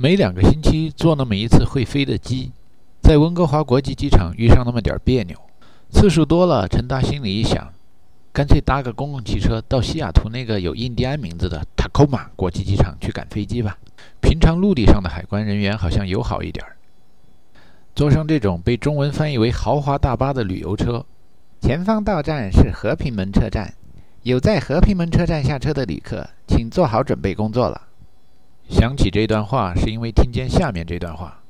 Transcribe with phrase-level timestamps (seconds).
[0.00, 2.52] 每两个星期坐那么一次会飞的机，
[3.02, 5.36] 在温哥华国际机场遇上那么点别扭，
[5.90, 7.72] 次数多了，陈达心里一想，
[8.32, 13.76] 干脆搭个公共汽车到西雅图那个有印第安名字的塔科马国际机场去赶飞机吧。
[14.20, 16.76] 平常陆地上的海关人员好像友好一点儿。
[17.96, 21.04] 坐上这种被中文翻译为豪华大巴的旅游车，
[21.60, 23.74] 前方到站是和平门车站，
[24.22, 27.87] 有在和平门车站下车的旅客，请做好准备工作了。
[28.69, 31.41] 想起这段话，是因为听见下面这段话：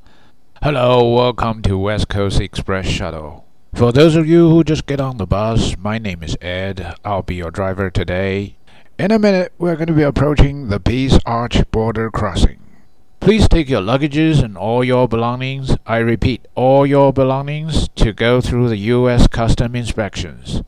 [0.61, 3.43] Hello, welcome to West Coast Express Shuttle.
[3.73, 6.95] For those of you who just get on the bus, my name is Ed.
[7.03, 8.55] I'll be your driver today.
[8.99, 12.59] In a minute, we're going to be approaching the Peace Arch border crossing.
[13.19, 18.41] Please take your luggages and all your belongings, I repeat, all your belongings, to go
[18.41, 19.27] through the U.S.
[19.27, 20.61] custom inspections.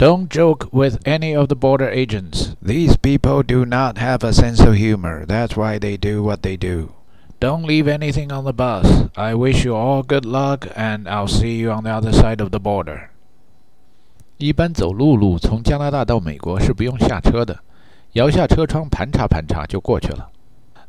[0.00, 2.54] Don't joke with any of the border agents.
[2.60, 5.24] These people do not have a sense of humor.
[5.24, 6.90] That's why they do what they do.
[7.40, 8.86] Don't leave anything on the bus.
[9.14, 12.50] I wish you all good luck, and I'll see you on the other side of
[12.50, 13.08] the border.
[14.38, 17.58] 一般走陆路从加拿大到美国是不用下车的，
[18.12, 20.28] 摇下车窗盘查盘查就过去了。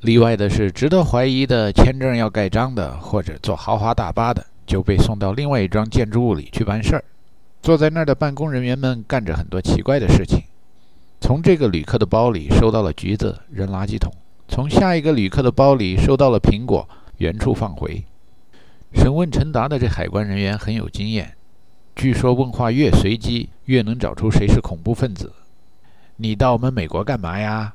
[0.01, 7.03] 例外的是，值得怀疑的签证要盖章的，或者坐豪华大巴的，就被送到另外一幢建筑物里去办事儿。
[7.62, 10.42] 坐在那儿的办公人员们干着很多奇怪的事情：
[11.20, 14.10] 从这个旅客的包里收到了橘子，扔垃圾桶；
[14.48, 16.88] 从下一个旅客的包里收到了苹果，
[17.18, 18.04] 原处放回。
[18.92, 21.36] 审问陈达的这海关人员很有经验，
[21.94, 25.32] 据说问话越随机，越能找出谁是恐怖分子。
[26.16, 27.74] 你到我们美国干嘛呀？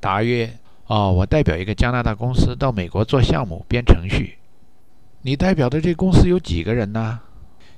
[0.00, 0.50] 答曰：
[0.86, 4.38] 哦，我代表一个加拿大公司到美国做项目编程序。
[5.20, 7.20] 你代表的这公司有几个人呢？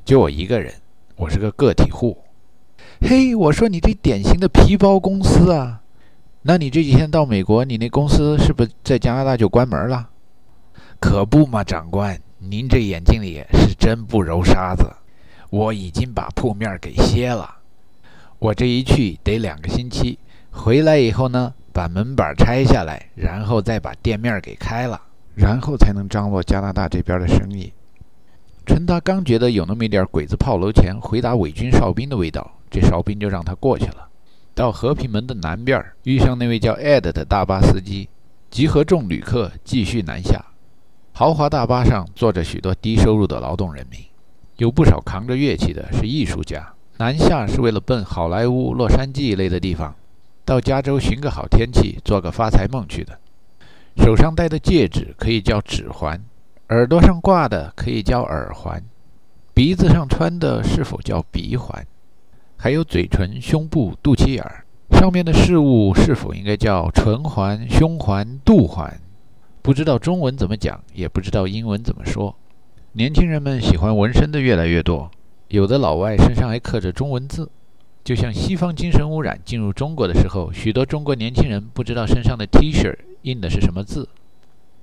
[0.04, 0.72] 就我一个人。
[1.20, 2.16] 我是个个体户，
[3.02, 5.82] 嘿，我说你这典型的皮包公司啊，
[6.40, 10.08] 那你这几天到美国，你那公司是不是在加拿大就关门了？
[10.98, 14.90] 可不嘛，长官，您这眼睛里是真不揉沙子，
[15.50, 17.54] 我已经把铺面给歇了，
[18.38, 20.18] 我这一去得两个星期，
[20.50, 24.98] 回来以后呢，把门板拆下来，然后再把店面给开了，
[25.34, 27.70] 然后才能张罗加拿大这边的生意。
[28.70, 34.08] 陈达刚觉得有那么一点鬼子炮楼前回答伪军哨兵的味道，这哨兵就让他过去了。
[34.54, 38.08] 到和平门的南边，遇上那位叫 Ed 的大巴司机，
[38.48, 40.44] 集合众旅客继续南下。
[41.12, 43.98] 豪华大巴上坐着许多低收入的劳动人民，
[44.58, 46.72] 有不少扛着乐器的是艺术家。
[46.98, 49.92] 南下是为了奔好莱坞、洛杉矶一类的地方，
[50.44, 53.18] 到加州寻个好天气，做个发财梦去的。
[53.96, 56.22] 手上戴的戒指可以叫指环。
[56.70, 58.80] 耳朵上挂的可以叫耳环，
[59.52, 61.84] 鼻子上穿的是否叫鼻环？
[62.56, 64.44] 还有嘴唇、胸部、肚脐眼
[64.90, 69.00] 上面的饰物是否应该叫唇环、胸环、肚环？
[69.62, 72.36] 不知道中文怎么讲，也不知道英文怎么说。
[72.92, 75.10] 年轻人们喜欢纹身的越来越多，
[75.48, 77.50] 有的老外身上还刻着中文字，
[78.04, 84.08] 就像西方精神污染进入中国的时候，许多中国年轻人不知道身上的 T 恤印的是什么字。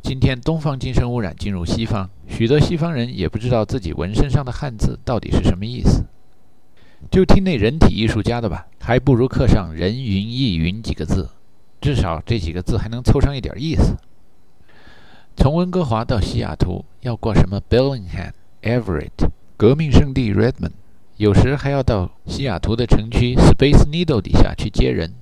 [0.07, 6.06] 今天东方精神污染进入西方，许多西方人也不知道自己纹身上的汉字到底是什么意思。
[7.12, 11.28] 就听那人体艺术家的吧，还不如刻上“人云亦云”几个字，
[11.81, 13.97] 至少这几个字还能凑上一点意思。
[15.35, 18.31] 从温哥华到西雅图要过什么 Bellingham、
[18.62, 20.72] Everett、革命圣地 Redmond，
[21.18, 25.16] 有时还要到西雅图的城区 Space Needle 底下去接人。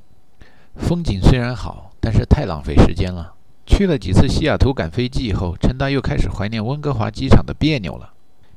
[0.76, 3.34] 风景虽然好，但是太浪费时间了。
[3.66, 8.14] 去了几次西雅图赶飞机以后，陈达又开始怀念温哥华机场的别扭了。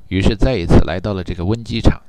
[0.09, 2.01] 于是再一次来到了这个温机场。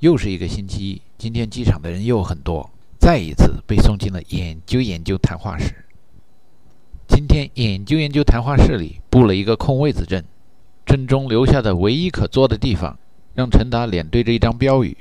[0.00, 5.84] 又是一个星期一，今天机场的人又很多，再一次被送进了研究研究谈话室。
[7.06, 10.24] 今天研究研究谈话室里布了一个空位子阵，
[10.86, 12.98] 阵中留下的唯一可坐的地方，
[13.34, 14.96] 让陈达脸对着一张标语。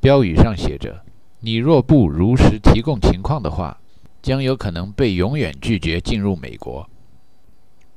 [0.00, 1.02] 标语上写着
[1.40, 3.78] ：“你若不如实提供情况的话。”
[4.24, 6.88] 将有可能被永远拒绝进入美国。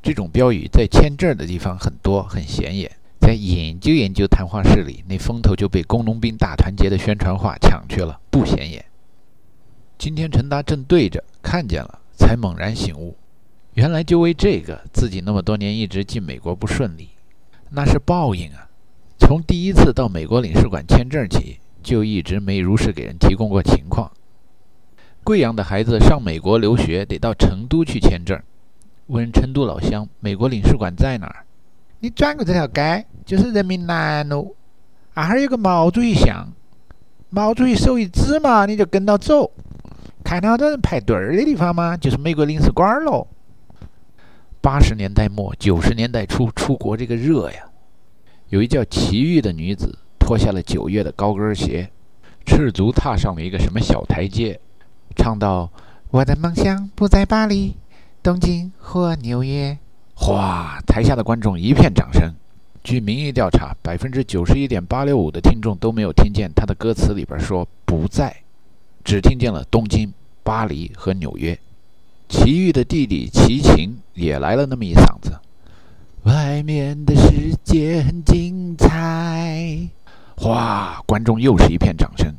[0.03, 2.91] 这种标语在签证的地方很多，很显眼。
[3.21, 8.83] 在研究研究谈话室里，那风头就被工农兵大团结的宣传画抢去了，不显眼。
[9.97, 13.15] 今天陈达正对着看见了，才猛然醒悟，
[13.75, 17.07] 原来就为这个，自己那么多年一直进美国不顺利，
[17.69, 18.67] 那是报应啊！
[19.17, 24.11] 从第一次到美国领事馆签证起，就一直没如实给人提供过情况。
[25.27, 28.41] 贵阳的孩子上美国留学得到成都去签证。
[29.07, 31.43] 问成都老乡，美国领事馆在哪儿？
[31.99, 34.55] 你转过这条街就是人民南路，
[35.13, 36.47] 那哈儿有个毛主席像，
[37.29, 39.51] 毛主席手一指嘛，你就跟到走。
[40.23, 43.27] 看到好多人排队儿的地方嘛，就是美国领事馆喽。
[44.61, 47.65] 八十年代末九十年代初出国这个热呀。
[48.47, 51.91] 有一叫齐豫的女子脱下了九月的高跟鞋，
[52.45, 54.57] 赤足踏上了一个什么小台阶，
[55.17, 55.69] 唱到
[56.11, 57.75] ：“我的梦想不在巴黎、
[58.23, 59.77] 东京或纽约。”
[60.15, 60.79] 哗！
[60.87, 62.33] 台下的观众一片掌声。
[62.83, 68.33] 据民意调查，百分之九十一点八六五的听众都没有听见他的歌词里边说“不在”，
[69.03, 71.59] 只听见了东京、巴黎和纽约。
[72.29, 75.37] 齐豫的弟弟齐秦也来了那么一嗓子
[76.23, 79.89] ：“外面的世界很精彩。”
[80.37, 81.01] 哗！
[81.05, 82.33] 观众又是一片掌声，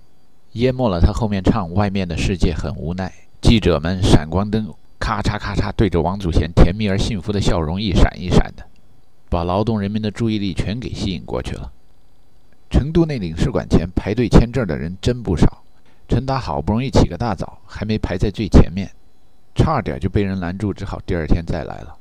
[0.53, 3.13] 淹没了他后面唱“外面的世界很无奈”。
[3.41, 8.65] 记者们闪光灯咔嚓咔嚓对着王祖贤甜蜜而幸福的笑容一闪一闪的。
[9.29, 11.71] 把劳动人民的注意力全给吸引过去了。
[12.71, 15.63] 成都那领事馆前排队签证的人真不少。
[16.09, 18.91] 陈达好不容易起个大早，还没排在最前面，
[19.55, 21.95] 差点就被人拦住，只好第二天再来了。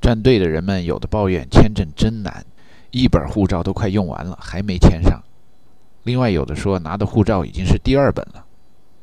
[0.00, 2.44] 站队的人们有的抱怨签证真难，
[2.90, 5.20] 一本护照都快用完了还没签上；
[6.06, 8.46] 另外有的说拿的护照已经是第二本了。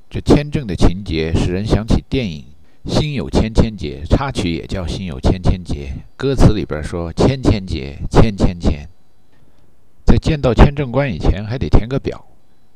[0.10, 2.46] 这签证的情节使人想起电影。
[2.86, 5.94] 心有千千结，插曲也叫心有千千结。
[6.18, 8.90] 歌词里边说千千结，千千千。
[10.06, 12.26] 在见到签证官以前，还得填个表，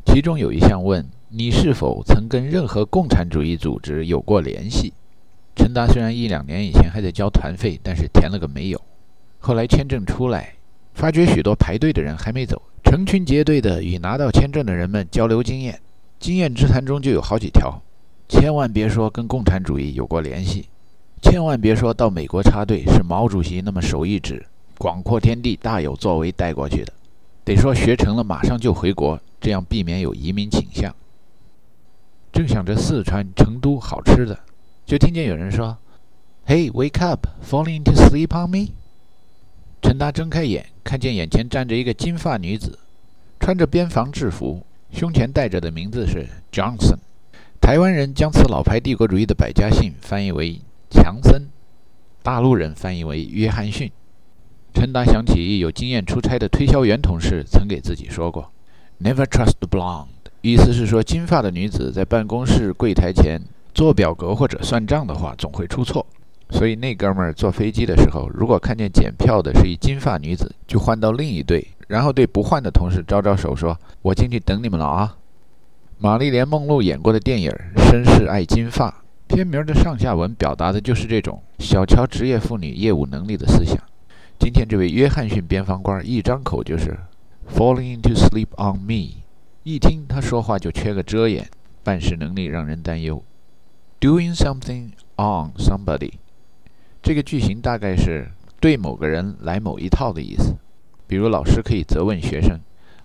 [0.05, 4.93] 其中有一项问你是否曾跟任何共产主义组织有过联系。
[5.55, 8.81] 陈达虽然一两年以前还在交团费，但是填了个没有。
[9.39, 10.53] 后来签证出来，
[10.93, 15.79] 发觉许多排队的人还没走，成群结队的与拿到签证的人们交流经验，
[16.19, 17.81] 经验之谈中就有好几条。
[18.29, 20.67] 千万别说跟共产主义有过联系，
[21.21, 24.45] 千万别说到美国插队是毛主席那么手一指，
[24.77, 26.93] 广阔天地大有作为带过去的，
[27.45, 30.93] 得说学成了马上就回国，这样避免有移民倾向。
[32.33, 34.37] 正想着四川成都好吃的，
[34.85, 35.77] 就听见有人说
[36.45, 38.73] ：“Hey, wake up, falling to sleep on me。”
[39.81, 42.79] 陈达睁开眼，看见眼前站着一个金发女子，
[43.41, 46.99] 穿着边防制服，胸前带着的名字是 Johnson。
[47.59, 51.49] 台湾人将此老牌帝国主义的百家姓翻译为强森，
[52.23, 53.91] 大陆人翻译为约翰逊。
[54.73, 58.49] 陈达想起有经验出差的推销员同事曾给自己说过
[59.01, 60.07] ：“Never trust the blonde。”
[60.39, 63.41] 意思是说，金发的女子在办公室柜台前
[63.73, 66.07] 做表格或者算账的话，总会出错。
[66.49, 75.17] 所以那哥们儿坐飞机的时候，如果看见检票的是一金发女子，就换到另一队，然后对不换的同事招招手，说：“我进去等你们了啊。”
[75.99, 78.89] 玛丽莲·梦露演过的电影《绅士爱金发》，
[79.27, 83.77] 片名的上下文表达的就是这种小瞧职业妇女业务能力的思想。
[84.39, 86.97] 今天这位约翰逊边防官一张口就是
[87.51, 89.23] “falling into sleep on me”，
[89.63, 91.49] 一听他说话就缺个遮掩，
[91.83, 93.21] 办事能力让人担忧。
[93.99, 96.11] “doing something on somebody”
[97.07, 100.53] 这个句型大概是对某个人来某一套的意思。
[101.07, 102.59] 比如老师可以责问学生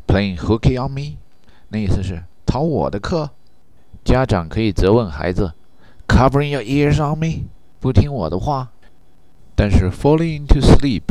[0.09, 1.19] “playing hooky on me”，
[1.69, 2.25] 那意思是。
[2.45, 3.31] 逃我的课，
[4.03, 5.53] 家长可以责问孩子
[6.09, 7.45] ：“Covering your ears on me，
[7.79, 8.73] 不听我的话。”
[9.55, 11.05] 但是 “falling into sleep”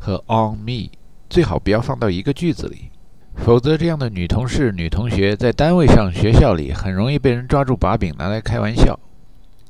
[0.00, 0.90] 和 “on me”
[1.30, 2.90] 最好不要放到一个句子里，
[3.36, 8.98] 否则这样的女同事、女同学在单位上、学校里很容易被人抓住把柄拿来开玩笑。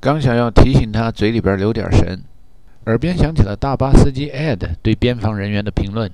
[0.01, 2.25] 刚想要提醒她，嘴里边留点神，
[2.87, 6.11] 耳边响起了大巴司机 Ed 对边防人员的评论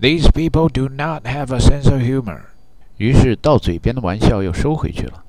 [0.00, 2.40] ：“These people do not have a sense of humor。”
[2.98, 5.22] 于是，到嘴边的玩笑又收回去了。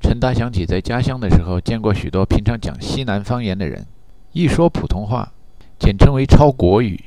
[0.00, 3.86] 陈达想起在家乡的时候，见过许多平常讲西南方言的人，
[4.32, 5.32] 一说普通话，
[5.78, 6.98] 简称为抄国语，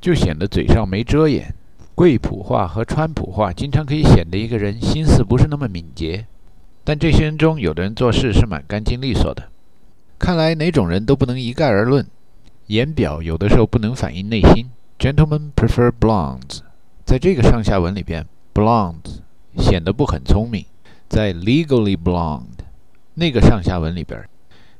[0.00, 1.54] 就显得嘴上没遮掩。
[1.94, 6.26] 贵普话和川普话经常可以显得一个人心思不是那么敏捷。
[6.82, 9.44] 但这些人中，有的人做事是蛮干净利索的。
[10.18, 12.04] 看来哪种人都不能一概而论，
[12.66, 14.70] 言表有的时候不能反映内心。
[14.98, 16.60] Gentlemen prefer blondes，
[17.04, 19.20] 在这个上下文里边，blondes。
[19.56, 20.66] 显得不很聪明，
[21.08, 22.64] 在 legally blonde
[23.14, 24.28] 那个上下文里边，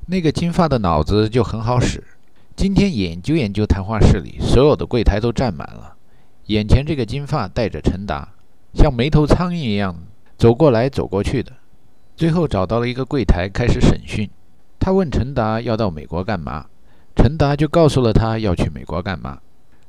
[0.06, 2.02] 那个金发的脑子就很好使。
[2.56, 5.94] 今天研究研究，谈话室里所有的柜台都站满了。
[6.46, 8.30] 眼前这个金发带着陈达，
[8.74, 9.96] 像没头苍蝇一样
[10.36, 11.52] 走过来走过去的。
[12.16, 14.28] 最后找到了一个柜台，开始审讯。
[14.80, 16.66] 他问陈达要到美国干嘛，
[17.16, 19.38] 陈达就告诉了他要去美国干嘛，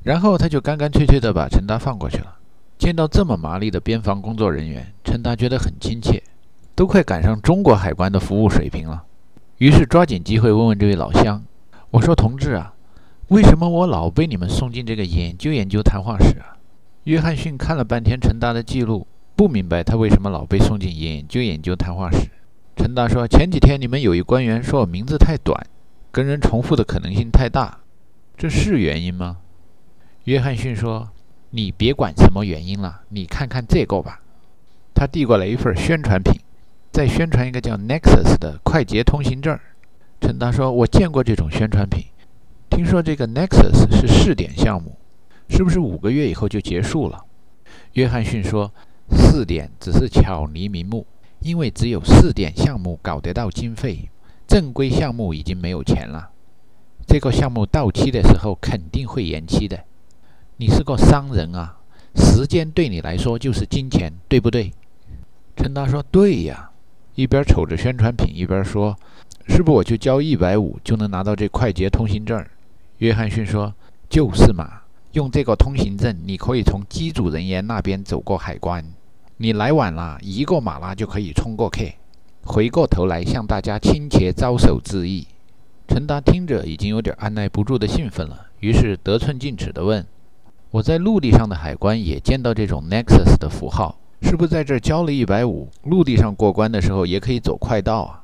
[0.03, 2.35] 然后他就干干脆脆地把陈达放过去了。
[2.77, 6.21] 见到这么麻利的边防工作人员，陈达觉得很亲切，
[6.75, 9.03] 都快赶上中国海关的服务水平了。
[9.57, 11.41] 于是抓紧机会问问这位老乡
[11.91, 12.73] ：“我说同志啊，
[13.29, 16.57] 为什么我老被你们送进这个研究研究谈话室啊？”
[17.05, 22.29] 约翰逊看了半天陈达的记录，不明白他为什么老被送进研究研究谈话室。
[22.75, 25.65] 陈达说：“前几天你们有一官员说我名字太短，
[26.15, 27.79] 跟人重复的可能性太大，
[28.37, 29.39] 这是原因吗？
[30.23, 31.09] 约翰逊说
[31.51, 34.21] ：“你别管什么原因了，你看看这个吧。”
[34.95, 36.39] 他递过来一份宣传品，
[36.89, 39.59] 在宣传一个叫 Nexus 的快捷通行证。
[40.21, 42.05] 陈达说：“我见过这种宣传品，
[42.69, 44.95] 听说这个 Nexus 是试点项目，
[45.49, 47.25] 是不是五个月以后就结束了？”
[47.91, 48.73] 约翰逊说
[49.11, 51.05] ：“试点只是巧立名目，
[51.41, 54.09] 因为只有试点项目搞得到经费，
[54.55, 56.29] 正规项目已经没有钱了。
[57.05, 59.77] 这个项目到期的时候肯定会延期的。”
[60.55, 61.75] 你是个商人啊，
[62.15, 64.71] 时间对你来说就是金钱，对不对？
[65.57, 66.69] 陈达说：“对呀。”
[67.15, 68.95] 一边瞅着宣传品，一边说
[69.45, 72.41] ：“是不是我就交一百五就能拿到这快捷通行证？”
[72.99, 73.73] 约翰逊说
[74.07, 78.85] ：“就是嘛，用这个通行证，你可以从机组人员那边走过海关。
[79.35, 81.95] 你来晚了，一个马拉就可以冲过去，
[82.45, 85.27] 回过头来向大家亲切招手致意。”
[85.87, 90.05] 陈达听着已经有点按耐不住的兴奋了，于是得寸进尺地问。
[90.71, 98.23] 我在陆地上的海关也见到这种 Nexus 的符号，是不是在这儿交了一百五，陆地上过关的时候也可以走快道啊？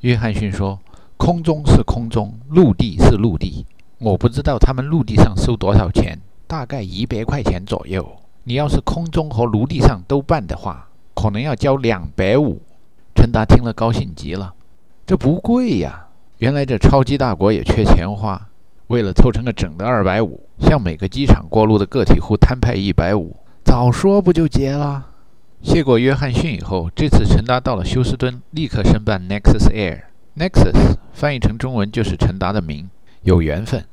[0.00, 0.80] 约翰逊说
[1.16, 3.66] ：“空中是空中，陆地是陆地。
[3.98, 8.16] 我不知道他们陆地上收多少钱，大概一百块钱左右。
[8.44, 12.60] 你要是空中和陆地上都办的话，可能要交两百五。”
[13.14, 14.54] 陈达听了高兴极了，
[15.06, 16.06] 这不贵呀！
[16.38, 18.48] 原来这超级大国也缺钱花。
[18.88, 25.06] 为了凑成个整的二百五，向每个机场过路的个体户摊派一百五，早说不就结了？
[25.62, 30.02] 谢过约翰逊以后，这次陈达到了休斯敦，立刻申办 Nexus Air。
[30.36, 32.90] Nexus 翻译成中文就是陈达的名，
[33.22, 33.84] 有缘分。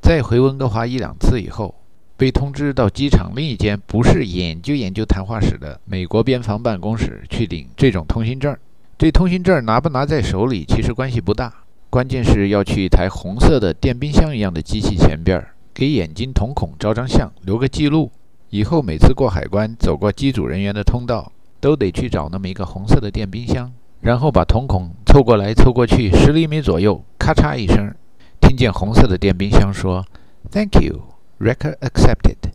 [0.00, 1.74] 再回温哥华一两次以后，
[2.16, 8.56] 被通知到机场另一间不是研究研究谈话室的美国边防办公室去领这种通行证。
[8.96, 11.52] 这通行证拿不拿在手里，其实关系不大。
[11.90, 15.44] 关键是要去一台红色的电冰箱一样的机器前边，
[15.74, 18.10] 给眼睛瞳孔照张相，留个记录。
[18.48, 21.30] 以后每次过海关，走过机组人员的通道，
[21.60, 23.70] 都得去找那么一个红色的电冰箱，
[24.00, 27.94] 然后把瞳孔凑过来凑过去十厘米左右，咔嚓一声，
[28.40, 30.04] 听见红色的电冰箱说
[30.50, 31.02] “Thank you,
[31.38, 32.50] record accepted”，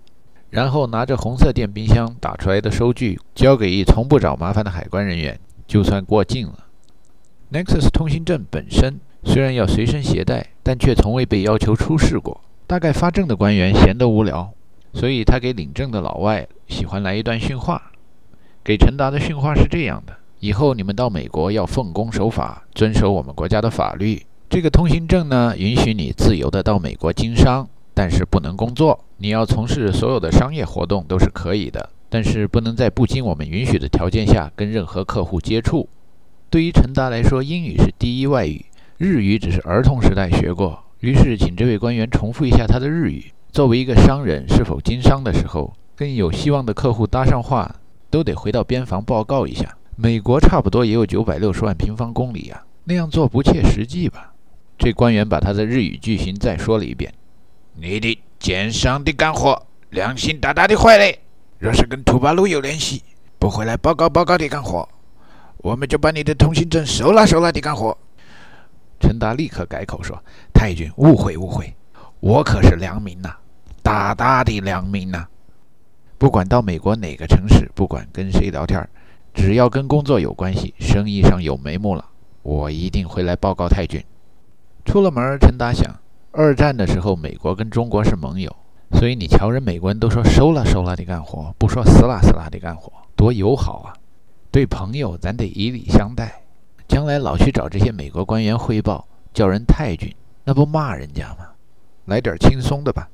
[0.50, 6.66] 然后拿着红色电冰箱打出来的收据交给一从不找麻烦的海关人员，就算过境了。
[7.52, 9.00] Nexus 通行证本身。
[9.24, 12.42] 虽然要随身携带，但却从未被要求出示过。
[12.66, 14.52] 大概发证的官员闲得无聊，
[14.94, 17.92] 所以他给领证的老外喜欢来一段训话。
[18.64, 24.26] 给陈达的训话是这样的：以后你们到美国要奉公守法，遵守我们国家的法律。
[24.50, 29.04] 这个通行证呢，允许你自由的到美国经商，但是不能工作。
[29.18, 35.88] 你要从事所有的商业活动都是可以的，但是不能在不经我们允许的条件下跟任何客户接触。
[36.50, 38.66] 对于陈达来说，英语是第一外语。
[38.98, 43.32] 日语只是儿童时代学过，于是请这位官员重复一下他的日语。
[43.52, 47.78] 作为一个商人，是否经商的时候，跟有希望的客户搭上话，
[48.10, 49.76] 都得回到边防报告一下。
[49.96, 54.34] 美国差不多也有九百六十万平方公里呀，那样做不切实际吧？
[54.78, 57.14] 这官员把他的日语句型再说了一遍
[57.74, 61.20] ：“你的奸商的干活，良心大大的坏嘞！
[61.58, 63.04] 若是跟土八路有联系，
[63.40, 64.88] 不回来报告报告的干活，
[65.58, 67.98] 我们就把你的通行证收了收了的干活。”
[69.00, 70.22] 陈达立刻改口说
[70.54, 71.74] ：“太君误会误会，
[72.20, 73.36] 我可是良民呐，
[73.82, 75.26] 大大的良民呐！
[76.18, 78.88] 不管到美国哪个城市，不管跟谁聊天，
[79.34, 82.06] 只要跟工作有关系，生意上有眉目了，
[82.44, 84.04] 我一定会来报告太君。”
[84.86, 85.96] 出了门，陈达想：
[86.34, 88.56] 二战的时候，美国跟中国是盟友，
[88.94, 93.94] 所以你瞧，人美国人都说收了收了的干活，不说死啦死啦的干活，多友好啊！
[94.50, 96.42] 对朋友，咱得以礼相待。
[96.88, 100.14] 将来老去找这些美国官员汇报，叫人太君，
[100.46, 101.48] 那不骂人家吗？
[102.06, 103.10] 来点轻松的吧。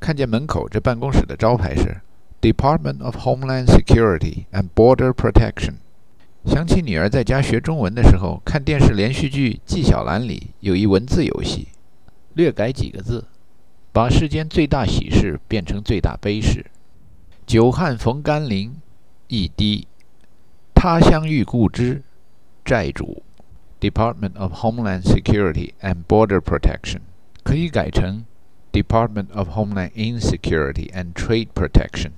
[0.00, 2.00] 看见门口这办公室的招牌是
[2.40, 5.74] Department of Homeland Security and Border Protection，
[6.44, 11.68] 想起女儿在家学中文的时候，看电视连续剧《纪晓岚》里有一文字游戏，
[12.38, 13.26] 略改几个字，
[13.92, 16.64] 把世间最大喜事变成最大悲事。
[17.44, 18.76] 久旱逢甘霖，
[19.26, 19.88] 一滴；
[20.72, 22.04] 他乡遇故知。
[22.64, 23.24] 债主
[23.80, 27.00] ，Department of Homeland Security and Border Protection，
[27.42, 28.24] 可以改成
[28.70, 32.12] Department of Homeland Insecurity and Trade Protection。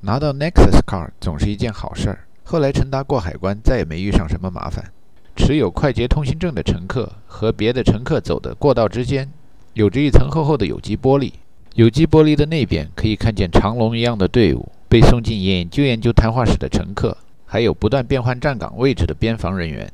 [0.00, 2.26] 拿到 Nexus Card 总是一件好事儿。
[2.44, 4.92] 后来陈达过海关再也没遇上什么麻烦。
[5.36, 9.30] 持有快捷通行证的乘客和别的乘客走的过道之间，
[9.74, 11.32] 有着一层厚厚的有机玻璃。
[11.74, 17.16] 有机玻璃的那边可以看见长龙一样的队伍，被送进研究研究谈话室的乘客。
[17.48, 19.88] 还有不断变换站岗位置的边防人员。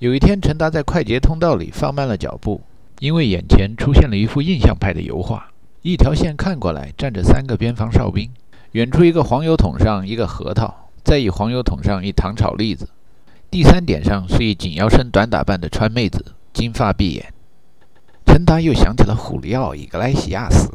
[0.00, 2.60] 有一天，陈达在快捷通道里放慢了脚步，
[2.98, 5.48] 因为眼前出现了一幅印象派的油画，
[5.80, 8.28] 一条线看过来站着三个边防哨兵，
[8.72, 12.86] 远处一个黄油桶上一个核桃，再一黄油桶上一糖炒栗子，
[13.50, 17.32] 第三点上是一紧腰身短打扮的川妹子，金发碧眼。
[18.26, 20.70] 陈达又想起了胡里奥·伊格莱西亚斯，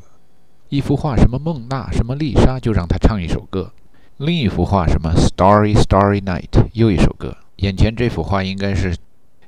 [0.70, 3.70] 一幅画什么孟娜什么丽莎，就让他唱一首歌；
[4.18, 7.38] 另一幅画什么 Starry Starry Night，又一首歌。
[7.58, 8.96] 眼前这幅画应该是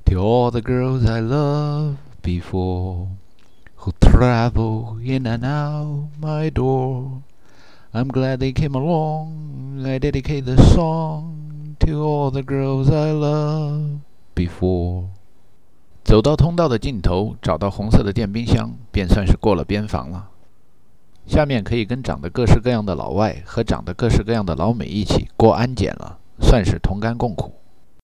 [0.05, 3.07] To all the girls I loved before,
[3.77, 7.21] who travel in and out my door,
[7.91, 9.83] I'm glad they came along.
[9.83, 11.44] I dedicate the song
[11.79, 13.99] to all the girls I love
[14.35, 15.05] before.
[16.03, 20.29] 走到通道的尽头，找到红色的电冰箱，便算是过了边防了。
[21.25, 27.53] 下面可以跟长得各式各样的老外和长得各式各样的老美一起过安检了，算是同甘共苦。